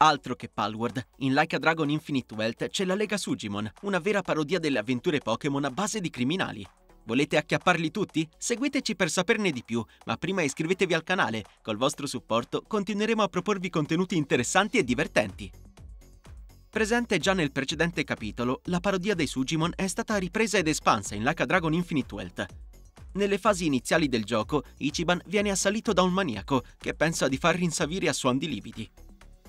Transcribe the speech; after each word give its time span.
Altro 0.00 0.36
che 0.36 0.48
Palworld, 0.48 1.04
in 1.18 1.34
Like 1.34 1.56
a 1.56 1.58
Dragon 1.58 1.90
Infinite 1.90 2.32
Wealth 2.32 2.68
c'è 2.68 2.84
la 2.84 2.94
Lega 2.94 3.16
Sugimon, 3.16 3.68
una 3.82 3.98
vera 3.98 4.22
parodia 4.22 4.60
delle 4.60 4.78
avventure 4.78 5.18
Pokémon 5.18 5.64
a 5.64 5.72
base 5.72 6.00
di 6.00 6.08
criminali. 6.08 6.64
Volete 7.04 7.36
acchiapparli 7.36 7.90
tutti? 7.90 8.28
Seguiteci 8.38 8.94
per 8.94 9.10
saperne 9.10 9.50
di 9.50 9.64
più, 9.64 9.84
ma 10.04 10.16
prima 10.16 10.42
iscrivetevi 10.42 10.94
al 10.94 11.02
canale, 11.02 11.44
col 11.62 11.76
vostro 11.76 12.06
supporto 12.06 12.62
continueremo 12.64 13.24
a 13.24 13.28
proporvi 13.28 13.70
contenuti 13.70 14.16
interessanti 14.16 14.78
e 14.78 14.84
divertenti. 14.84 15.50
Presente 16.70 17.18
già 17.18 17.32
nel 17.32 17.50
precedente 17.50 18.04
capitolo, 18.04 18.60
la 18.66 18.78
parodia 18.78 19.16
dei 19.16 19.26
Sugimon 19.26 19.72
è 19.74 19.88
stata 19.88 20.16
ripresa 20.16 20.58
ed 20.58 20.68
espansa 20.68 21.16
in 21.16 21.24
Like 21.24 21.42
a 21.42 21.46
Dragon 21.46 21.72
Infinite 21.72 22.14
Wealth. 22.14 22.46
Nelle 23.14 23.38
fasi 23.38 23.66
iniziali 23.66 24.08
del 24.08 24.22
gioco, 24.22 24.62
Ichiban 24.76 25.20
viene 25.26 25.50
assalito 25.50 25.92
da 25.92 26.02
un 26.02 26.12
maniaco 26.12 26.62
che 26.76 26.94
pensa 26.94 27.26
di 27.26 27.36
far 27.36 27.56
rinsavire 27.56 28.08
a 28.08 28.12
suon 28.12 28.38
di 28.38 28.46
lividi. 28.46 28.88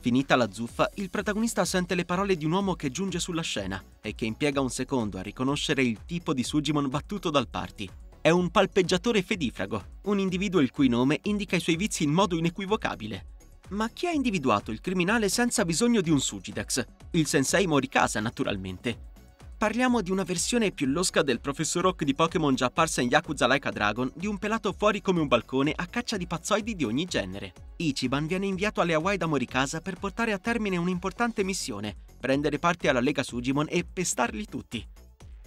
Finita 0.01 0.37
la 0.37 0.49
zuffa, 0.49 0.89
il 0.95 1.09
protagonista 1.09 1.65
sente 1.65 1.93
le 1.93 2.05
parole 2.05 2.37
di 2.37 2.45
un 2.45 2.53
uomo 2.53 2.73
che 2.75 2.89
giunge 2.89 3.19
sulla 3.19 3.41
scena 3.41 3.83
e 3.99 4.15
che 4.15 4.23
impiega 4.23 4.61
un 4.61 4.69
secondo 4.69 5.17
a 5.17 5.21
riconoscere 5.21 5.83
il 5.83 6.05
tipo 6.05 6.33
di 6.33 6.43
Sugimon 6.43 6.87
battuto 6.87 7.29
dal 7.29 7.49
party. 7.49 7.89
È 8.21 8.29
un 8.29 8.49
palpeggiatore 8.49 9.21
fedifrago, 9.21 9.97
un 10.03 10.19
individuo 10.19 10.61
il 10.61 10.71
cui 10.71 10.87
nome 10.87 11.19
indica 11.23 11.57
i 11.57 11.59
suoi 11.59 11.75
vizi 11.75 12.03
in 12.03 12.11
modo 12.11 12.37
inequivocabile. 12.37 13.25
Ma 13.69 13.89
chi 13.89 14.07
ha 14.07 14.11
individuato 14.11 14.71
il 14.71 14.79
criminale 14.79 15.27
senza 15.27 15.65
bisogno 15.65 15.99
di 15.99 16.09
un 16.09 16.21
Sugidex? 16.21 16.85
Il 17.11 17.27
sensei 17.27 17.67
Morikasa, 17.67 18.21
naturalmente. 18.21 19.08
Parliamo 19.59 19.99
di 19.99 20.09
una 20.09 20.23
versione 20.23 20.71
più 20.71 20.87
losca 20.87 21.21
del 21.21 21.41
professor 21.41 21.87
Oak 21.87 22.05
di 22.05 22.15
Pokémon 22.15 22.55
già 22.55 22.67
apparsa 22.67 23.01
in 23.01 23.09
Yakuza 23.09 23.45
Like 23.45 23.67
a 23.67 23.71
Dragon, 23.71 24.09
di 24.15 24.25
un 24.25 24.37
pelato 24.37 24.71
fuori 24.71 25.01
come 25.01 25.19
un 25.19 25.27
balcone 25.27 25.73
a 25.75 25.85
caccia 25.85 26.15
di 26.15 26.27
pazzoidi 26.27 26.77
di 26.77 26.85
ogni 26.85 27.03
genere. 27.03 27.51
Ichiban 27.75 28.25
viene 28.25 28.45
inviato 28.45 28.79
alle 28.79 28.93
Hawaii 28.93 29.17
da 29.17 29.25
Morikasa 29.25 29.81
per 29.81 29.99
portare 29.99 30.31
a 30.31 30.37
termine 30.37 30.77
un'importante 30.77 31.43
missione, 31.43 31.93
prendere 32.17 32.57
parte 32.57 32.87
alla 32.87 33.01
Lega 33.01 33.21
Sugimon 33.21 33.67
e 33.69 33.83
pestarli 33.83 34.45
tutti. 34.45 34.81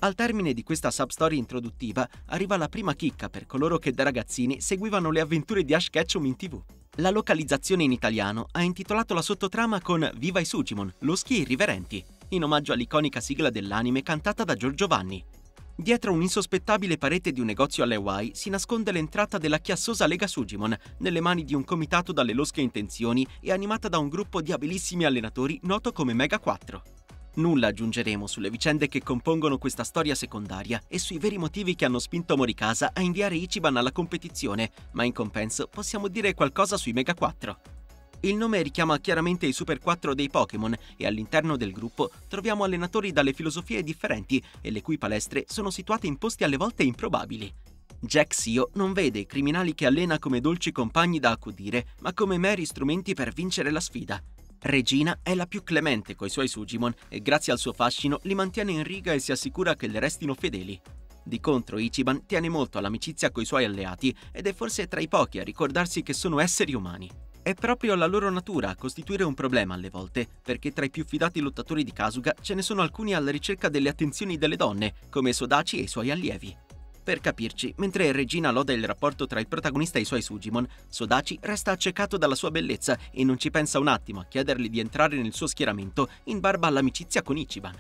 Al 0.01 0.15
termine 0.15 0.53
di 0.53 0.63
questa 0.63 0.91
substory 0.91 1.39
introduttiva 1.39 2.07
arriva 2.27 2.59
la 2.59 2.69
prima 2.69 2.93
chicca 2.93 3.31
per 3.31 3.47
coloro 3.47 3.79
che 3.79 3.93
da 3.93 4.03
ragazzini 4.03 4.61
seguivano 4.61 5.11
le 5.11 5.21
avventure 5.21 5.65
di 5.65 5.73
Ash 5.73 5.89
Ketchum 5.89 6.27
in 6.27 6.37
tv. 6.37 6.63
La 6.97 7.09
localizzazione 7.09 7.85
in 7.85 7.93
italiano 7.93 8.47
ha 8.53 8.61
intitolato 8.61 9.15
la 9.15 9.23
sottotrama 9.23 9.81
con 9.81 10.07
Viva 10.19 10.39
i 10.39 10.45
Sugimon, 10.45 10.93
loschi 10.99 11.41
irriverenti, 11.41 12.05
in 12.33 12.45
omaggio 12.45 12.73
all'iconica 12.73 13.21
sigla 13.21 13.51
dell'anime 13.51 14.03
cantata 14.03 14.45
da 14.45 14.55
Giorgio 14.55 14.87
Vanni. 14.87 15.23
Dietro 15.75 16.13
un'insospettabile 16.13 16.97
parete 16.97 17.33
di 17.33 17.41
un 17.41 17.47
negozio 17.47 17.83
alle 17.83 17.97
Hawaii 17.97 18.33
si 18.35 18.51
nasconde 18.51 18.93
l'entrata 18.93 19.39
della 19.39 19.59
chiassosa 19.59 20.07
Lega 20.07 20.27
Sugimon, 20.27 20.77
nelle 20.99 21.21
mani 21.21 21.45
di 21.45 21.55
un 21.55 21.65
comitato 21.65 22.13
dalle 22.13 22.33
losche 22.33 22.61
intenzioni 22.61 23.27
e 23.41 23.53
animata 23.53 23.89
da 23.89 23.99
un 23.99 24.09
gruppo 24.09 24.41
di 24.41 24.53
abilissimi 24.53 25.05
allenatori 25.05 25.59
noto 25.65 25.93
come 25.93 26.15
Mega 26.15 26.39
4. 26.39 26.83
Nulla 27.35 27.69
aggiungeremo 27.69 28.27
sulle 28.27 28.51
vicende 28.51 28.89
che 28.89 29.03
compongono 29.03 29.57
questa 29.57 29.85
storia 29.85 30.15
secondaria 30.15 30.81
e 30.87 30.99
sui 30.99 31.19
veri 31.19 31.39
motivi 31.39 31.75
che 31.75 31.87
hanno 31.87 31.99
spinto 31.99 32.37
Morikasa 32.37 32.91
a 32.93 33.01
inviare 33.01 33.37
Ichiban 33.37 33.77
alla 33.77 33.93
competizione, 33.93 34.71
ma 34.93 35.05
in 35.05 35.13
compenso 35.13 35.67
possiamo 35.67 36.09
dire 36.09 36.35
qualcosa 36.35 36.77
sui 36.77 36.93
Mega 36.93 37.15
4. 37.15 37.82
Il 38.25 38.37
nome 38.37 38.62
richiama 38.62 39.01
chiaramente 39.01 39.47
i 39.47 39.53
Super 39.53 39.81
4 39.81 40.15
dei 40.15 40.31
Pokémon 40.31 40.73
e 40.97 41.06
all'interno 41.06 41.56
del 41.56 41.73
gruppo 41.73 42.09
troviamo 42.29 42.62
allenatori 42.62 43.11
dalle 43.11 43.33
filosofie 43.33 43.83
differenti 43.83 44.41
e 44.61 44.70
le 44.70 44.81
cui 44.81 44.97
palestre 44.97 45.45
sono 45.48 45.70
situate 45.70 46.06
in 46.06 46.19
posti 46.19 46.45
alle 46.45 46.56
volte 46.56 46.84
improbabili. 46.84 47.53
Jack 47.98 48.33
Sio 48.33 48.70
non 48.75 48.92
vede 48.92 49.19
i 49.19 49.27
criminali 49.27 49.75
che 49.75 49.87
allena 49.87 50.20
come 50.20 50.41
dolci 50.41 50.70
compagni 50.70 51.19
da 51.19 51.31
accudire, 51.31 51.87
ma 52.01 52.12
come 52.12 52.39
meri 52.39 52.64
strumenti 52.64 53.12
per 53.12 53.33
vincere 53.33 53.73
la 53.73 53.81
sfida. 53.81 54.23
Regina 54.61 55.19
è 55.20 55.34
la 55.34 55.47
più 55.47 55.64
clemente 55.64 56.14
coi 56.14 56.31
suoi 56.31 56.47
Sugimon 56.47 56.95
e 57.09 57.19
grazie 57.19 57.53
al 57.53 57.59
suo 57.59 57.73
fascino 57.73 58.20
li 58.23 58.36
mantiene 58.36 58.70
in 58.70 58.84
riga 58.84 59.12
e 59.12 59.19
si 59.19 59.33
assicura 59.33 59.75
che 59.75 59.89
le 59.89 59.98
restino 59.98 60.34
fedeli. 60.34 60.81
Di 61.25 61.41
contro 61.41 61.79
Ichiban 61.79 62.25
tiene 62.25 62.48
molto 62.48 62.79
all'amicizia 62.79 63.33
coi 63.33 63.45
suoi 63.45 63.64
alleati 63.64 64.17
ed 64.30 64.47
è 64.47 64.52
forse 64.52 64.86
tra 64.86 65.01
i 65.01 65.08
pochi 65.08 65.41
a 65.41 65.45
ricordarsi 65.45 66.05
che 66.05 66.13
sono 66.13 66.39
esseri 66.39 66.73
umani. 66.74 67.11
È 67.45 67.55
proprio 67.55 67.97
la 67.97 68.07
loro 68.07 68.30
natura 68.30 68.69
a 68.69 68.77
costituire 68.77 69.25
un 69.25 69.35
problema 69.35 69.75
alle 69.75 69.91
volte, 69.91 70.29
perché 70.45 70.73
tra 70.73 70.85
i 70.85 70.91
più 70.91 71.05
fidati 71.05 71.41
lottatori 71.41 71.83
di 71.83 71.92
Kasuga 71.92 72.36
ce 72.41 72.55
ne 72.55 72.63
sono 72.63 72.83
alcuni 72.83 73.14
alla 73.14 73.33
ricerca 73.33 73.69
delle 73.69 73.89
attenzioni 73.89 74.39
delle 74.39 74.55
donne, 74.55 74.95
come 75.11 75.33
Sodachi 75.33 75.80
e 75.80 75.83
i 75.83 75.89
suoi 75.89 76.13
allievi. 76.13 76.57
Per 77.03 77.19
capirci, 77.19 77.75
mentre 77.79 78.13
Regina 78.13 78.53
loda 78.53 78.73
il 78.73 78.85
rapporto 78.85 79.27
tra 79.27 79.41
il 79.41 79.48
protagonista 79.48 79.98
e 79.98 80.03
i 80.03 80.05
suoi 80.05 80.23
Sugimon, 80.23 80.69
Sodachi 80.86 81.36
resta 81.42 81.73
accecato 81.73 82.17
dalla 82.17 82.36
sua 82.36 82.53
bellezza 82.53 82.97
e 83.11 83.25
non 83.25 83.39
ci 83.39 83.51
pensa 83.51 83.80
un 83.80 83.89
attimo 83.89 84.20
a 84.20 84.27
chiedergli 84.27 84.70
di 84.70 84.79
entrare 84.79 85.17
nel 85.17 85.35
suo 85.35 85.48
schieramento 85.48 86.09
in 86.27 86.39
barba 86.39 86.69
all'amicizia 86.69 87.23
con 87.23 87.36
Ichiban. 87.36 87.74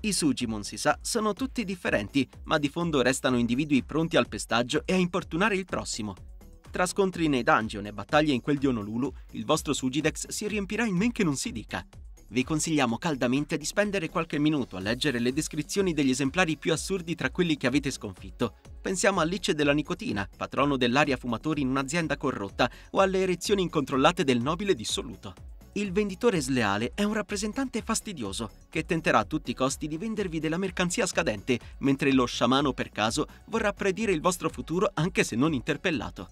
I 0.00 0.12
Sugimon, 0.12 0.64
si 0.64 0.76
sa, 0.76 0.98
sono 1.00 1.34
tutti 1.34 1.62
differenti, 1.62 2.28
ma 2.44 2.58
di 2.58 2.68
fondo 2.68 3.00
restano 3.00 3.38
individui 3.38 3.84
pronti 3.84 4.16
al 4.16 4.26
pestaggio 4.26 4.82
e 4.86 4.94
a 4.94 4.96
importunare 4.96 5.54
il 5.54 5.66
prossimo. 5.66 6.29
Tra 6.70 6.86
scontri 6.86 7.26
nei 7.26 7.42
dungeon 7.42 7.86
e 7.86 7.92
battaglie 7.92 8.32
in 8.32 8.40
quel 8.40 8.56
di 8.56 8.68
Honolulu, 8.68 9.12
il 9.32 9.44
vostro 9.44 9.72
Sugidex 9.72 10.28
si 10.28 10.46
riempirà 10.46 10.84
in 10.84 10.94
men 10.94 11.10
che 11.10 11.24
non 11.24 11.34
si 11.34 11.50
dica. 11.50 11.84
Vi 12.28 12.44
consigliamo 12.44 12.96
caldamente 12.96 13.56
di 13.56 13.64
spendere 13.64 14.08
qualche 14.08 14.38
minuto 14.38 14.76
a 14.76 14.80
leggere 14.80 15.18
le 15.18 15.32
descrizioni 15.32 15.92
degli 15.92 16.10
esemplari 16.10 16.56
più 16.56 16.72
assurdi 16.72 17.16
tra 17.16 17.30
quelli 17.30 17.56
che 17.56 17.66
avete 17.66 17.90
sconfitto. 17.90 18.54
Pensiamo 18.80 19.18
a 19.18 19.24
Licce 19.24 19.52
della 19.52 19.72
nicotina, 19.72 20.28
patrono 20.36 20.76
dell'aria 20.76 21.16
fumatori 21.16 21.62
in 21.62 21.70
un'azienda 21.70 22.16
corrotta, 22.16 22.70
o 22.92 23.00
alle 23.00 23.18
erezioni 23.18 23.62
incontrollate 23.62 24.22
del 24.22 24.40
nobile 24.40 24.74
dissoluto. 24.74 25.34
Il 25.72 25.90
venditore 25.90 26.40
sleale 26.40 26.92
è 26.94 27.02
un 27.02 27.14
rappresentante 27.14 27.82
fastidioso 27.82 28.50
che 28.68 28.84
tenterà 28.84 29.18
a 29.18 29.24
tutti 29.24 29.50
i 29.50 29.54
costi 29.54 29.88
di 29.88 29.98
vendervi 29.98 30.38
della 30.38 30.56
mercanzia 30.56 31.06
scadente, 31.06 31.58
mentre 31.78 32.12
lo 32.12 32.26
sciamano 32.26 32.72
per 32.72 32.90
caso 32.90 33.26
vorrà 33.46 33.72
predire 33.72 34.12
il 34.12 34.20
vostro 34.20 34.48
futuro 34.48 34.88
anche 34.94 35.24
se 35.24 35.34
non 35.34 35.52
interpellato. 35.52 36.28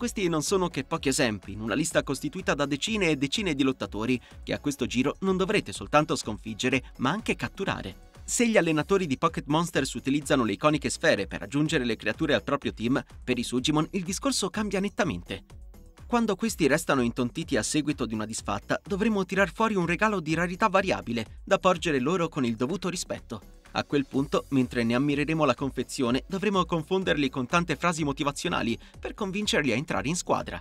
Questi 0.00 0.28
non 0.28 0.40
sono 0.40 0.68
che 0.68 0.84
pochi 0.84 1.10
esempi, 1.10 1.52
in 1.52 1.60
una 1.60 1.74
lista 1.74 2.02
costituita 2.02 2.54
da 2.54 2.64
decine 2.64 3.10
e 3.10 3.16
decine 3.16 3.54
di 3.54 3.62
lottatori 3.62 4.18
che 4.42 4.54
a 4.54 4.58
questo 4.58 4.86
giro 4.86 5.16
non 5.20 5.36
dovrete 5.36 5.74
soltanto 5.74 6.16
sconfiggere, 6.16 6.92
ma 7.00 7.10
anche 7.10 7.36
catturare. 7.36 8.08
Se 8.24 8.48
gli 8.48 8.56
allenatori 8.56 9.06
di 9.06 9.18
Pocket 9.18 9.44
Monsters 9.48 9.92
utilizzano 9.92 10.44
le 10.44 10.52
iconiche 10.52 10.88
sfere 10.88 11.26
per 11.26 11.42
aggiungere 11.42 11.84
le 11.84 11.96
creature 11.96 12.32
al 12.32 12.42
proprio 12.42 12.72
team, 12.72 13.04
per 13.22 13.38
i 13.38 13.42
Sugimon 13.42 13.88
il 13.90 14.02
discorso 14.02 14.48
cambia 14.48 14.80
nettamente. 14.80 15.44
Quando 16.06 16.34
questi 16.34 16.66
restano 16.66 17.02
intontiti 17.02 17.58
a 17.58 17.62
seguito 17.62 18.06
di 18.06 18.14
una 18.14 18.24
disfatta, 18.24 18.80
dovremo 18.82 19.26
tirar 19.26 19.52
fuori 19.52 19.74
un 19.74 19.84
regalo 19.84 20.20
di 20.20 20.32
rarità 20.32 20.68
variabile, 20.68 21.40
da 21.44 21.58
porgere 21.58 22.00
loro 22.00 22.30
con 22.30 22.46
il 22.46 22.56
dovuto 22.56 22.88
rispetto. 22.88 23.59
A 23.72 23.84
quel 23.84 24.06
punto, 24.06 24.46
mentre 24.48 24.82
ne 24.82 24.94
ammireremo 24.94 25.44
la 25.44 25.54
confezione, 25.54 26.24
dovremo 26.26 26.64
confonderli 26.64 27.28
con 27.28 27.46
tante 27.46 27.76
frasi 27.76 28.02
motivazionali 28.02 28.76
per 28.98 29.14
convincerli 29.14 29.72
a 29.72 29.76
entrare 29.76 30.08
in 30.08 30.16
squadra. 30.16 30.60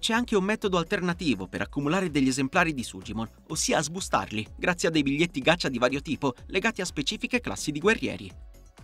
C'è 0.00 0.14
anche 0.14 0.34
un 0.34 0.44
metodo 0.44 0.78
alternativo 0.78 1.46
per 1.46 1.60
accumulare 1.60 2.10
degli 2.10 2.28
esemplari 2.28 2.72
di 2.72 2.82
Sugimon, 2.82 3.28
ossia 3.48 3.82
sbustarli, 3.82 4.46
grazie 4.56 4.88
a 4.88 4.90
dei 4.90 5.02
biglietti 5.02 5.40
gaccia 5.40 5.68
di 5.68 5.78
vario 5.78 6.00
tipo 6.00 6.34
legati 6.46 6.80
a 6.80 6.86
specifiche 6.86 7.40
classi 7.40 7.70
di 7.70 7.80
guerrieri. 7.80 8.32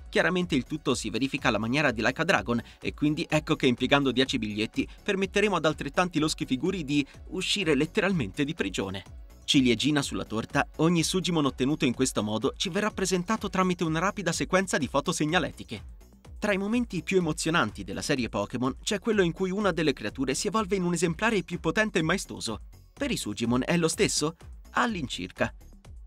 Chiaramente 0.08 0.54
il 0.54 0.64
tutto 0.64 0.94
si 0.94 1.10
verifica 1.10 1.48
alla 1.48 1.58
maniera 1.58 1.90
di 1.90 2.02
Like 2.02 2.20
a 2.20 2.24
Dragon 2.24 2.62
e 2.80 2.94
quindi 2.94 3.26
ecco 3.28 3.56
che 3.56 3.66
impiegando 3.66 4.12
10 4.12 4.38
biglietti 4.38 4.86
permetteremo 5.02 5.56
ad 5.56 5.64
altrettanti 5.64 6.18
loschi 6.18 6.44
figuri 6.44 6.84
di 6.84 7.04
uscire 7.30 7.74
letteralmente 7.74 8.44
di 8.44 8.54
prigione. 8.54 9.25
Ciliegina 9.46 10.02
sulla 10.02 10.24
torta, 10.24 10.68
ogni 10.78 11.04
Sugimon 11.04 11.44
ottenuto 11.44 11.84
in 11.84 11.94
questo 11.94 12.20
modo 12.20 12.52
ci 12.56 12.68
verrà 12.68 12.90
presentato 12.90 13.48
tramite 13.48 13.84
una 13.84 14.00
rapida 14.00 14.32
sequenza 14.32 14.76
di 14.76 14.88
foto 14.88 15.12
segnaletiche. 15.12 15.84
Tra 16.40 16.52
i 16.52 16.58
momenti 16.58 17.04
più 17.04 17.18
emozionanti 17.18 17.84
della 17.84 18.02
serie 18.02 18.28
Pokémon 18.28 18.76
c'è 18.82 18.98
quello 18.98 19.22
in 19.22 19.30
cui 19.30 19.52
una 19.52 19.70
delle 19.70 19.92
creature 19.92 20.34
si 20.34 20.48
evolve 20.48 20.74
in 20.74 20.82
un 20.82 20.94
esemplare 20.94 21.44
più 21.44 21.60
potente 21.60 22.00
e 22.00 22.02
maestoso. 22.02 22.62
Per 22.92 23.08
i 23.08 23.16
Sugimon 23.16 23.62
è 23.64 23.76
lo 23.76 23.86
stesso? 23.86 24.34
All'incirca. 24.72 25.54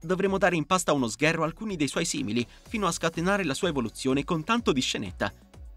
Dovremo 0.02 0.38
dare 0.38 0.58
in 0.58 0.66
pasta 0.66 0.92
a 0.92 0.96
uno 0.96 1.08
sgherro 1.08 1.46
alcuni 1.46 1.78
dei 1.78 1.88
suoi 1.88 2.04
simili, 2.04 2.46
fino 2.68 2.88
a 2.88 2.92
scatenare 2.92 3.46
la 3.46 3.54
sua 3.54 3.70
evoluzione 3.70 4.26
con 4.26 4.44
tanto 4.44 4.74
di 4.74 4.82
scenetta. 4.82 5.32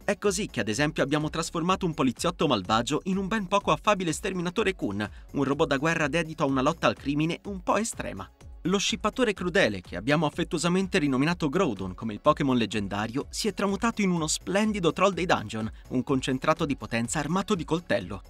È 0.04 0.18
così 0.18 0.48
che 0.48 0.58
ad 0.58 0.68
esempio 0.68 1.04
abbiamo 1.04 1.30
trasformato 1.30 1.86
un 1.86 1.94
poliziotto 1.94 2.48
malvagio 2.48 3.02
in 3.04 3.16
un 3.16 3.28
ben 3.28 3.46
poco 3.46 3.70
affabile 3.70 4.12
sterminatore 4.12 4.74
Kun, 4.74 5.08
un 5.32 5.44
robot 5.44 5.68
da 5.68 5.76
guerra 5.76 6.08
dedito 6.08 6.42
a 6.42 6.46
una 6.46 6.60
lotta 6.60 6.88
al 6.88 6.96
crimine 6.96 7.38
un 7.44 7.62
po' 7.62 7.76
estrema. 7.76 8.28
Lo 8.62 8.78
scippatore 8.78 9.32
crudele, 9.32 9.80
che 9.80 9.96
abbiamo 9.96 10.26
affettuosamente 10.26 10.98
rinominato 10.98 11.48
Groudon 11.48 11.94
come 11.94 12.14
il 12.14 12.20
Pokémon 12.20 12.56
leggendario, 12.56 13.26
si 13.30 13.46
è 13.46 13.54
tramutato 13.54 14.02
in 14.02 14.10
uno 14.10 14.26
splendido 14.26 14.92
troll 14.92 15.12
dei 15.12 15.26
dungeon, 15.26 15.70
un 15.90 16.02
concentrato 16.02 16.66
di 16.66 16.76
potenza 16.76 17.20
armato 17.20 17.54
di 17.54 17.64
coltello. 17.64 18.22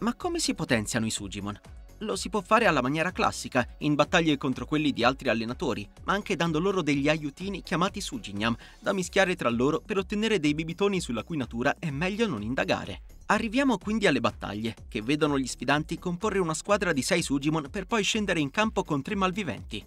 Ma 0.00 0.14
come 0.14 0.38
si 0.38 0.54
potenziano 0.54 1.06
i 1.06 1.10
Sugimon? 1.10 1.58
Lo 2.00 2.14
si 2.14 2.28
può 2.28 2.42
fare 2.42 2.66
alla 2.66 2.82
maniera 2.82 3.10
classica, 3.10 3.66
in 3.78 3.94
battaglie 3.94 4.36
contro 4.36 4.66
quelli 4.66 4.92
di 4.92 5.02
altri 5.02 5.30
allenatori, 5.30 5.88
ma 6.04 6.12
anche 6.12 6.36
dando 6.36 6.58
loro 6.58 6.82
degli 6.82 7.08
aiutini 7.08 7.62
chiamati 7.62 8.02
Sujinyam, 8.02 8.54
da 8.80 8.92
mischiare 8.92 9.34
tra 9.34 9.48
loro 9.48 9.80
per 9.80 9.96
ottenere 9.96 10.38
dei 10.38 10.52
bibitoni 10.52 11.00
sulla 11.00 11.24
cui 11.24 11.38
natura 11.38 11.76
è 11.78 11.88
meglio 11.90 12.26
non 12.26 12.42
indagare. 12.42 13.02
Arriviamo 13.26 13.78
quindi 13.78 14.06
alle 14.06 14.20
battaglie, 14.20 14.76
che 14.88 15.00
vedono 15.00 15.38
gli 15.38 15.46
sfidanti 15.46 15.98
comporre 15.98 16.38
una 16.38 16.52
squadra 16.52 16.92
di 16.92 17.00
6 17.00 17.22
Sugimon 17.22 17.68
per 17.70 17.86
poi 17.86 18.02
scendere 18.02 18.40
in 18.40 18.50
campo 18.50 18.84
con 18.84 19.00
tre 19.00 19.14
malviventi. 19.14 19.82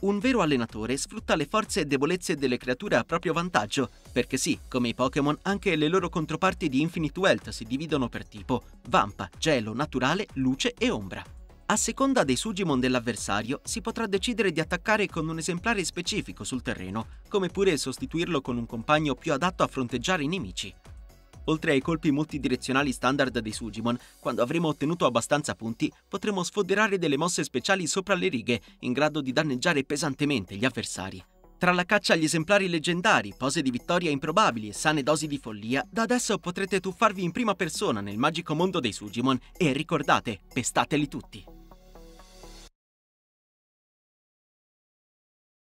Un 0.00 0.18
vero 0.18 0.42
allenatore 0.42 0.98
sfrutta 0.98 1.34
le 1.34 1.46
forze 1.46 1.80
e 1.80 1.86
debolezze 1.86 2.36
delle 2.36 2.58
creature 2.58 2.96
a 2.96 3.04
proprio 3.04 3.32
vantaggio, 3.32 3.88
perché 4.12 4.36
sì, 4.36 4.58
come 4.68 4.88
i 4.88 4.94
Pokémon, 4.94 5.38
anche 5.42 5.76
le 5.76 5.88
loro 5.88 6.10
controparti 6.10 6.68
di 6.68 6.82
Infinite 6.82 7.18
Wealth 7.18 7.48
si 7.48 7.64
dividono 7.64 8.10
per 8.10 8.28
tipo 8.28 8.64
Vampa, 8.88 9.30
Gelo, 9.38 9.72
Naturale, 9.72 10.26
Luce 10.34 10.74
e 10.76 10.90
Ombra. 10.90 11.24
A 11.74 11.76
seconda 11.76 12.22
dei 12.22 12.36
Sugimon 12.36 12.78
dell'avversario 12.78 13.60
si 13.64 13.80
potrà 13.80 14.06
decidere 14.06 14.52
di 14.52 14.60
attaccare 14.60 15.08
con 15.08 15.28
un 15.28 15.38
esemplare 15.38 15.82
specifico 15.82 16.44
sul 16.44 16.62
terreno, 16.62 17.08
come 17.28 17.48
pure 17.48 17.76
sostituirlo 17.76 18.40
con 18.42 18.56
un 18.56 18.64
compagno 18.64 19.16
più 19.16 19.32
adatto 19.32 19.64
a 19.64 19.66
fronteggiare 19.66 20.22
i 20.22 20.28
nemici. 20.28 20.72
Oltre 21.46 21.72
ai 21.72 21.80
colpi 21.80 22.12
multidirezionali 22.12 22.92
standard 22.92 23.36
dei 23.40 23.50
Sugimon, 23.50 23.98
quando 24.20 24.40
avremo 24.40 24.68
ottenuto 24.68 25.04
abbastanza 25.04 25.56
punti, 25.56 25.92
potremo 26.08 26.44
sfoderare 26.44 26.96
delle 26.96 27.16
mosse 27.16 27.42
speciali 27.42 27.88
sopra 27.88 28.14
le 28.14 28.28
righe, 28.28 28.60
in 28.82 28.92
grado 28.92 29.20
di 29.20 29.32
danneggiare 29.32 29.82
pesantemente 29.82 30.54
gli 30.54 30.64
avversari. 30.64 31.20
Tra 31.58 31.72
la 31.72 31.84
caccia 31.84 32.12
agli 32.12 32.22
esemplari 32.22 32.68
leggendari, 32.68 33.34
pose 33.36 33.62
di 33.62 33.72
vittoria 33.72 34.12
improbabili 34.12 34.68
e 34.68 34.72
sane 34.72 35.02
dosi 35.02 35.26
di 35.26 35.38
follia, 35.38 35.84
da 35.90 36.02
adesso 36.02 36.38
potrete 36.38 36.78
tuffarvi 36.78 37.24
in 37.24 37.32
prima 37.32 37.56
persona 37.56 38.00
nel 38.00 38.16
magico 38.16 38.54
mondo 38.54 38.78
dei 38.78 38.92
Sugimon 38.92 39.40
e 39.56 39.72
ricordate, 39.72 40.38
pestateli 40.52 41.08
tutti! 41.08 41.53